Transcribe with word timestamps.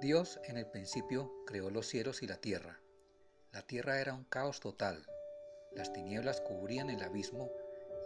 Dios 0.00 0.40
en 0.44 0.56
el 0.56 0.64
principio 0.64 1.30
creó 1.44 1.68
los 1.68 1.86
cielos 1.86 2.22
y 2.22 2.26
la 2.26 2.38
tierra. 2.38 2.80
La 3.52 3.60
tierra 3.60 4.00
era 4.00 4.14
un 4.14 4.24
caos 4.24 4.58
total. 4.58 5.06
Las 5.72 5.92
tinieblas 5.92 6.40
cubrían 6.40 6.88
el 6.88 7.02
abismo 7.02 7.50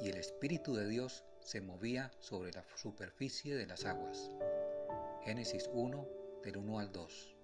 y 0.00 0.08
el 0.08 0.16
Espíritu 0.16 0.74
de 0.74 0.88
Dios 0.88 1.22
se 1.38 1.60
movía 1.60 2.10
sobre 2.18 2.50
la 2.50 2.64
superficie 2.74 3.54
de 3.54 3.66
las 3.66 3.84
aguas. 3.84 4.28
Génesis 5.22 5.70
1 5.72 6.08
del 6.42 6.56
1 6.56 6.78
al 6.80 6.90
2. 6.90 7.36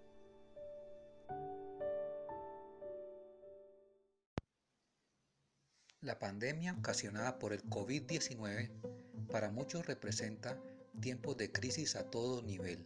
La 6.00 6.18
pandemia 6.18 6.74
ocasionada 6.76 7.38
por 7.38 7.52
el 7.52 7.62
COVID-19 7.62 9.28
para 9.30 9.52
muchos 9.52 9.86
representa 9.86 10.58
tiempos 11.00 11.36
de 11.36 11.52
crisis 11.52 11.94
a 11.94 12.10
todo 12.10 12.42
nivel, 12.42 12.84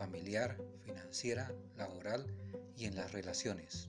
familiar, 0.00 0.56
financiera, 0.82 1.52
laboral 1.76 2.24
y 2.74 2.86
en 2.86 2.96
las 2.96 3.12
relaciones. 3.12 3.86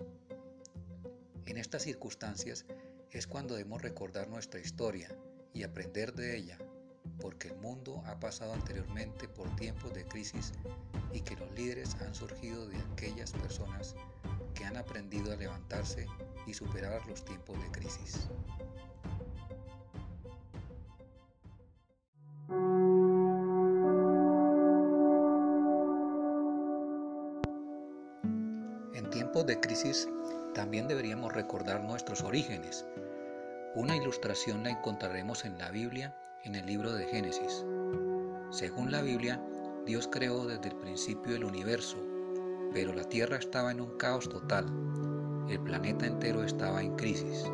En 1.45 1.57
estas 1.57 1.83
circunstancias 1.83 2.65
es 3.11 3.27
cuando 3.27 3.55
debemos 3.55 3.81
recordar 3.81 4.27
nuestra 4.27 4.59
historia 4.59 5.07
y 5.53 5.63
aprender 5.63 6.11
de 6.11 6.35
ella, 6.35 6.57
porque 7.21 7.47
el 7.47 7.55
mundo 7.55 8.03
ha 8.07 8.19
pasado 8.19 8.51
anteriormente 8.51 9.29
por 9.29 9.55
tiempos 9.55 9.93
de 9.93 10.05
crisis 10.05 10.51
y 11.13 11.21
que 11.21 11.37
los 11.37 11.49
líderes 11.53 11.95
han 12.01 12.13
surgido 12.13 12.67
de 12.67 12.77
aquellas 12.91 13.31
personas 13.31 13.95
que 14.53 14.65
han 14.65 14.75
aprendido 14.75 15.31
a 15.31 15.37
levantarse 15.37 16.07
y 16.45 16.53
superar 16.53 17.07
los 17.07 17.23
tiempos 17.23 17.57
de 17.63 17.71
crisis. 17.71 18.27
En 29.01 29.09
tiempos 29.09 29.47
de 29.47 29.59
crisis 29.59 30.07
también 30.53 30.87
deberíamos 30.87 31.33
recordar 31.33 31.83
nuestros 31.83 32.21
orígenes. 32.21 32.85
Una 33.73 33.95
ilustración 33.95 34.63
la 34.63 34.69
encontraremos 34.69 35.43
en 35.43 35.57
la 35.57 35.71
Biblia 35.71 36.15
en 36.43 36.53
el 36.53 36.67
libro 36.67 36.93
de 36.93 37.07
Génesis. 37.07 37.65
Según 38.51 38.91
la 38.91 39.01
Biblia, 39.01 39.43
Dios 39.87 40.07
creó 40.07 40.45
desde 40.45 40.69
el 40.69 40.75
principio 40.75 41.35
el 41.35 41.45
universo, 41.45 41.97
pero 42.73 42.93
la 42.93 43.03
tierra 43.03 43.37
estaba 43.37 43.71
en 43.71 43.81
un 43.81 43.97
caos 43.97 44.29
total. 44.29 44.67
El 45.49 45.59
planeta 45.61 46.05
entero 46.05 46.43
estaba 46.43 46.83
en 46.83 46.95
crisis. 46.95 47.45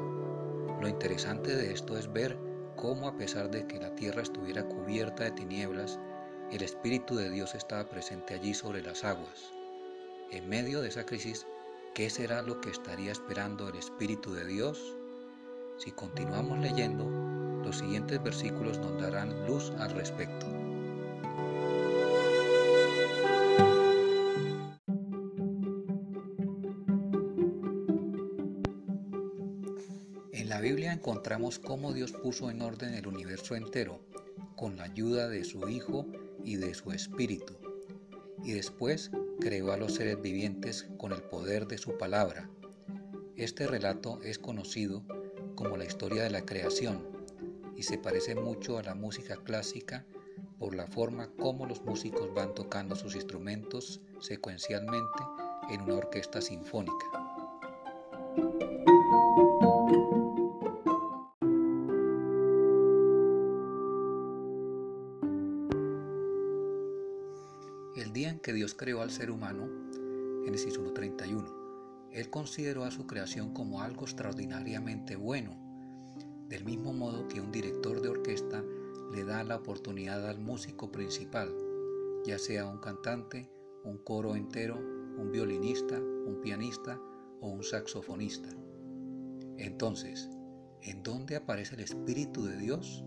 Lo 0.82 0.89
interesante 0.89 1.56
de 1.56 1.72
esto 1.72 1.98
es 1.98 2.11
ver 2.11 2.38
cómo 2.76 3.08
a 3.08 3.16
pesar 3.16 3.50
de 3.50 3.66
que 3.67 3.80
la 3.80 3.95
tierra 3.95 4.22
estuviera 4.22 4.67
cubierta 4.67 5.23
de 5.23 5.32
tinieblas, 5.32 5.98
el 6.52 6.61
Espíritu 6.61 7.16
de 7.16 7.30
Dios 7.30 7.56
estaba 7.56 7.88
presente 7.88 8.34
allí 8.34 8.54
sobre 8.54 8.82
las 8.82 9.06
aguas. 9.06 9.56
En 10.30 10.50
medio 10.50 10.81
de 10.81 10.89
esa 10.89 11.06
crisis, 11.06 11.47
¿qué 11.95 12.09
será 12.09 12.42
lo 12.42 12.59
que 12.59 12.70
estaría 12.70 13.14
esperando 13.14 13.70
el 13.70 13.78
Espíritu 13.78 14.33
de 14.33 14.45
Dios? 14.45 14.97
Si 15.78 15.92
continuamos 15.92 16.59
leyendo, 16.59 17.06
los 17.64 17.78
siguientes 17.78 18.22
versículos 18.22 18.78
nos 18.80 19.02
darán 19.02 19.48
luz 19.48 19.72
al 19.80 19.92
respecto. 19.92 20.45
En 30.33 30.50
la 30.50 30.59
Biblia 30.59 30.92
encontramos 30.92 31.58
cómo 31.58 31.94
Dios 31.94 32.11
puso 32.11 32.50
en 32.52 32.61
orden 32.61 32.94
el 32.95 33.08
universo 33.08 33.55
entero 33.55 34.02
con 34.58 34.75
la 34.75 34.83
ayuda 34.83 35.30
de 35.30 35.45
su 35.45 35.70
Hijo 35.70 36.05
y 36.44 36.58
de 36.58 36.73
su 36.73 36.92
Espíritu, 36.92 37.55
y 38.48 38.53
después 38.53 39.12
creó 39.42 39.73
a 39.73 39.78
los 39.78 39.95
seres 39.95 40.22
vivientes 40.22 40.88
con 40.98 41.12
el 41.12 41.22
poder 41.22 41.67
de 41.67 41.78
su 41.78 41.98
palabra. 41.98 42.50
Este 43.36 43.67
relato 43.67 44.22
es 44.23 44.39
conocido 44.39 45.04
como 45.55 45.76
la 45.76 45.83
historia 45.83 46.23
de 46.23 46.30
la 46.30 46.45
creación 46.45 47.05
y 47.76 47.83
se 47.83 47.98
parece 47.98 48.36
mucho 48.36 48.77
a 48.77 48.83
la 48.83 48.95
música 48.95 49.36
clásica 49.36 50.05
por 50.60 50.76
la 50.76 50.88
forma 50.88 51.30
como 51.38 51.66
los 51.66 51.83
músicos 51.83 52.33
van 52.33 52.55
tocando 52.55 52.95
sus 52.95 53.16
instrumentos 53.16 53.99
secuencialmente 54.21 55.23
en 55.70 55.82
una 55.82 55.95
orquesta 55.95 56.39
sinfónica. 56.39 57.05
El 67.97 68.13
día 68.13 68.30
en 68.30 68.37
que 68.37 68.53
Dios 68.53 68.75
creó 68.75 69.02
al 69.02 69.09
ser 69.09 69.31
humano, 69.31 69.67
Génesis 70.45 70.80
1.31, 70.80 72.11
Él 72.11 72.30
consideró 72.30 72.83
a 72.83 72.91
su 72.91 73.08
creación 73.08 73.55
como 73.55 73.81
algo 73.81 74.03
extraordinariamente 74.03 75.15
bueno, 75.15 75.58
del 76.47 76.63
mismo 76.63 76.93
modo 76.93 77.27
que 77.27 77.41
un 77.41 77.52
director 77.52 77.99
de 77.99 78.09
orquesta 78.09 78.63
le 79.11 79.23
da 79.23 79.43
la 79.43 79.55
oportunidad 79.55 80.30
al 80.30 80.39
músico 80.39 80.91
principal, 80.91 81.52
ya 82.23 82.37
sea 82.37 82.67
un 82.67 82.77
cantante, 82.77 83.49
un 83.83 83.97
coro 83.97 84.35
entero, 84.35 84.77
un 84.77 85.31
violinista, 85.31 85.99
un 85.99 86.39
pianista 86.39 87.02
o 87.41 87.49
un 87.49 87.64
saxofonista. 87.64 88.49
Entonces, 89.58 90.29
¿en 90.83 91.02
dónde 91.02 91.35
aparece 91.35 91.73
el 91.73 91.81
Espíritu 91.81 92.45
de 92.45 92.58
Dios? 92.58 93.03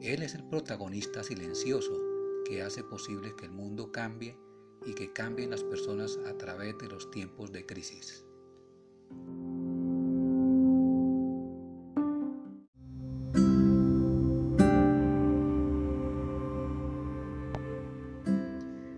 Él 0.00 0.22
es 0.22 0.34
el 0.34 0.44
protagonista 0.44 1.22
silencioso 1.22 2.05
que 2.46 2.62
hace 2.62 2.84
posible 2.84 3.34
que 3.36 3.46
el 3.46 3.50
mundo 3.50 3.90
cambie 3.90 4.36
y 4.84 4.94
que 4.94 5.12
cambien 5.12 5.50
las 5.50 5.64
personas 5.64 6.18
a 6.28 6.38
través 6.38 6.78
de 6.78 6.86
los 6.86 7.10
tiempos 7.10 7.50
de 7.50 7.66
crisis. 7.66 8.24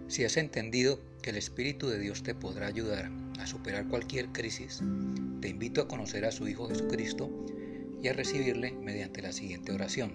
Si 0.08 0.24
has 0.24 0.36
entendido 0.36 0.98
que 1.22 1.30
el 1.30 1.36
Espíritu 1.36 1.88
de 1.88 1.98
Dios 1.98 2.22
te 2.22 2.34
podrá 2.34 2.66
ayudar 2.66 3.10
a 3.38 3.46
superar 3.46 3.88
cualquier 3.88 4.30
crisis, 4.32 4.82
te 5.40 5.48
invito 5.48 5.80
a 5.80 5.88
conocer 5.88 6.24
a 6.24 6.32
su 6.32 6.48
Hijo 6.48 6.68
Jesucristo 6.68 7.30
y 8.02 8.08
a 8.08 8.12
recibirle 8.12 8.72
mediante 8.72 9.22
la 9.22 9.32
siguiente 9.32 9.72
oración. 9.72 10.12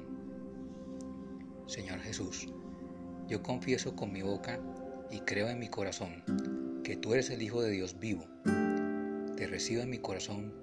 Señor 1.67 1.99
Jesús, 2.01 2.49
yo 3.27 3.41
confieso 3.41 3.95
con 3.95 4.11
mi 4.11 4.21
boca 4.21 4.59
y 5.11 5.21
creo 5.21 5.49
en 5.49 5.59
mi 5.59 5.69
corazón 5.69 6.23
que 6.83 6.95
tú 6.95 7.13
eres 7.13 7.29
el 7.29 7.41
Hijo 7.41 7.61
de 7.61 7.71
Dios 7.71 7.99
vivo. 7.99 8.25
Te 9.35 9.47
recibo 9.47 9.81
en 9.81 9.89
mi 9.89 9.99
corazón 9.99 10.53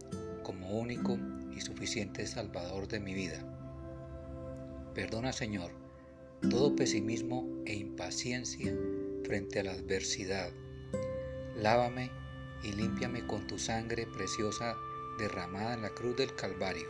como 0.42 0.78
único 0.78 1.18
y 1.56 1.60
suficiente 1.60 2.26
Salvador 2.26 2.88
de 2.88 3.00
mi 3.00 3.14
vida. 3.14 3.44
Perdona, 4.94 5.32
Señor, 5.32 5.70
todo 6.48 6.76
pesimismo 6.76 7.46
e 7.64 7.74
impaciencia 7.74 8.76
frente 9.24 9.60
a 9.60 9.64
la 9.64 9.72
adversidad. 9.72 10.50
Lávame 11.56 12.10
y 12.62 12.72
límpiame 12.72 13.26
con 13.26 13.46
tu 13.46 13.58
sangre 13.58 14.06
preciosa 14.06 14.74
derramada 15.18 15.74
en 15.74 15.82
la 15.82 15.90
cruz 15.90 16.16
del 16.16 16.34
Calvario. 16.34 16.86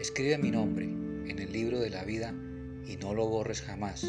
Escribe 0.00 0.38
mi 0.38 0.50
nombre 0.50 0.86
en 0.86 1.38
el 1.38 1.52
libro 1.52 1.80
de 1.80 1.90
la 1.90 2.04
vida 2.04 2.34
y 2.86 2.96
no 2.96 3.14
lo 3.14 3.26
borres 3.26 3.62
jamás. 3.62 4.04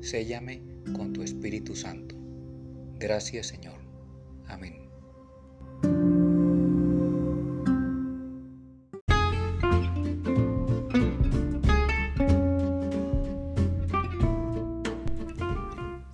Séllame 0.00 0.62
con 0.94 1.12
tu 1.12 1.22
Espíritu 1.22 1.74
Santo. 1.74 2.14
Gracias 2.98 3.48
Señor. 3.48 3.78
Amén. 4.46 4.88